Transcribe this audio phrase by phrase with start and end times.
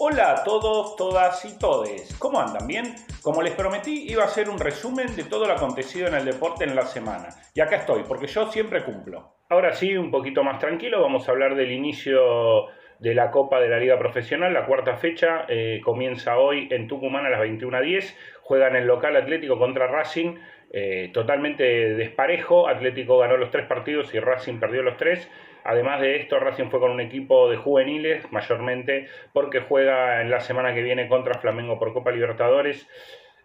[0.00, 2.16] Hola a todos, todas y todes.
[2.20, 2.68] ¿Cómo andan?
[2.68, 2.94] ¿Bien?
[3.20, 6.62] Como les prometí, iba a hacer un resumen de todo lo acontecido en el deporte
[6.62, 7.30] en la semana.
[7.52, 9.34] Y acá estoy, porque yo siempre cumplo.
[9.48, 12.66] Ahora sí, un poquito más tranquilo, vamos a hablar del inicio
[13.00, 14.52] de la Copa de la Liga Profesional.
[14.54, 18.14] La cuarta fecha eh, comienza hoy en Tucumán a las 21.10.
[18.42, 20.36] Juegan el local Atlético contra Racing.
[20.72, 22.68] Eh, totalmente desparejo.
[22.68, 25.28] Atlético ganó los tres partidos y Racing perdió los tres.
[25.68, 30.40] Además de esto, Racing fue con un equipo de juveniles, mayormente, porque juega en la
[30.40, 32.88] semana que viene contra Flamengo por Copa Libertadores.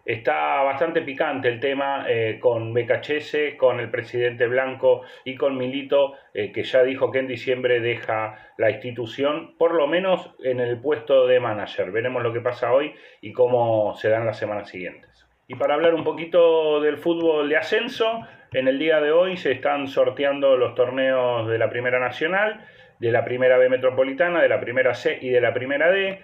[0.06, 6.14] Está bastante picante el tema eh, con BKHS, con el presidente Blanco y con Milito,
[6.32, 10.80] eh, que ya dijo que en diciembre deja la institución, por lo menos en el
[10.80, 11.90] puesto de manager.
[11.92, 15.26] Veremos lo que pasa hoy y cómo se dan las semanas siguientes.
[15.46, 18.22] Y para hablar un poquito del fútbol de ascenso,
[18.54, 22.64] en el día de hoy se están sorteando los torneos de la Primera Nacional,
[23.00, 26.20] de la Primera B Metropolitana, de la Primera C y de la Primera D.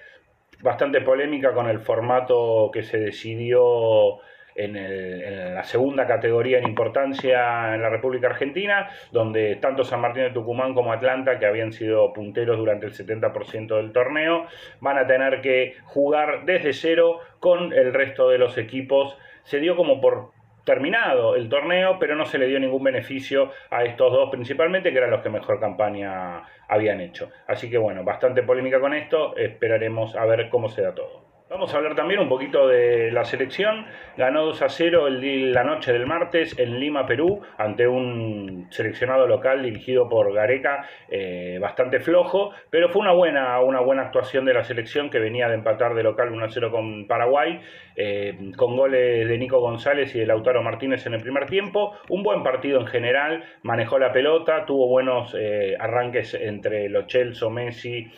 [0.62, 4.21] Bastante polémica con el formato que se decidió
[4.55, 10.30] en, la segunda categoría en importancia en la República Argentina, donde tanto San Martín de
[10.30, 14.46] Tucumán como Atlanta, que habían sido punteros durante el 70% del torneo,
[14.80, 19.18] van a tener que jugar desde cero con el resto de los equipos.
[19.43, 20.30] Se dio como por
[20.65, 24.99] terminado el torneo, pero no se le dio ningún beneficio a estos dos principalmente, que
[24.99, 27.30] eran los que mejor campaña habían hecho.
[27.47, 31.30] Así que bueno, bastante polémica con esto, esperaremos a ver cómo se da todo.
[31.51, 33.84] Vamos a hablar también un poquito de la selección.
[34.16, 39.26] Ganó 2 a 0 el, la noche del martes en Lima, Perú, ante un seleccionado
[39.26, 44.54] local dirigido por Gareca, eh, bastante flojo, pero fue una buena, una buena actuación de
[44.54, 47.60] la selección que venía de empatar de local 1 a 0 con Paraguay,
[47.96, 51.98] eh, con goles de Nico González y de Lautaro Martínez en el primer tiempo.
[52.10, 57.51] Un buen partido en general, manejó la pelota, tuvo buenos eh, arranques entre Lo Celso,
[57.51, 58.09] Messi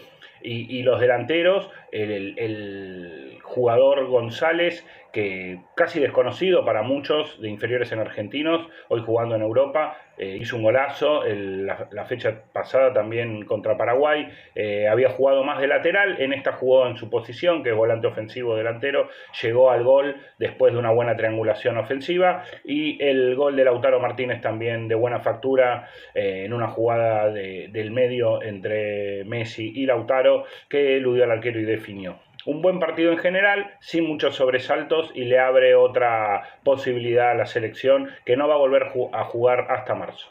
[0.43, 8.67] y, los delanteros, el, jugador González, que casi desconocido para muchos de inferiores en argentinos,
[8.89, 14.89] hoy jugando en Europa, eh, hizo un golazo, la, fecha pasada también contra Paraguay, eh,
[14.89, 18.56] había jugado más de lateral, en esta jugó en su posición, que es volante ofensivo
[18.56, 19.09] delantero,
[19.43, 24.41] llegó al gol después de una buena triangulación ofensiva y el gol de Lautaro Martínez
[24.41, 30.97] también de buena factura eh, en una jugada del medio entre Messi y Lautaro que
[30.97, 35.38] eludió al arquero y definió un buen partido en general, sin muchos sobresaltos y le
[35.38, 40.28] abre otra posibilidad a la selección que no va a volver a jugar hasta marzo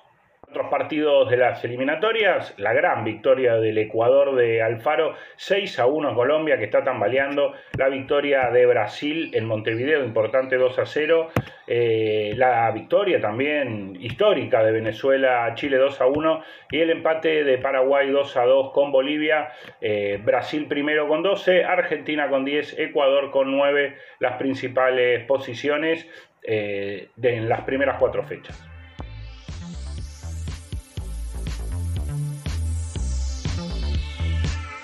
[0.52, 6.14] otros partidos de las eliminatorias, la gran victoria del Ecuador de Alfaro, 6 a 1
[6.14, 11.30] Colombia, que está tambaleando, la victoria de Brasil en Montevideo, importante 2 a 0,
[11.68, 17.58] eh, la victoria también histórica de Venezuela, Chile 2 a 1, y el empate de
[17.58, 23.32] Paraguay 2 a 2 con Bolivia, eh, Brasil primero con 12, Argentina con 10, Ecuador
[23.32, 26.06] con 9, las principales posiciones
[26.44, 28.71] eh, de, en las primeras cuatro fechas.